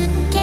to 0.00 0.39